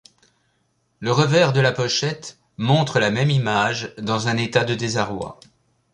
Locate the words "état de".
4.37-4.73